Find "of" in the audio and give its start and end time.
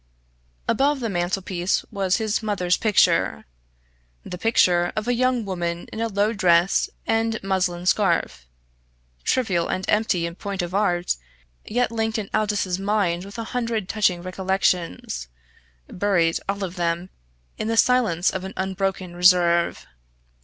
4.95-5.07, 10.63-10.73, 16.63-16.77, 18.31-18.43